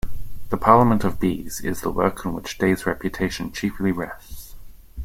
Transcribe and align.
"The 0.49 0.57
Parliament 0.57 1.03
of 1.03 1.19
Bees" 1.19 1.61
is 1.63 1.81
the 1.81 1.91
work 1.91 2.25
on 2.25 2.33
which 2.33 2.57
Day's 2.57 2.87
reputation 2.87 3.51
chiefly 3.51 3.91
rests. 3.91 4.55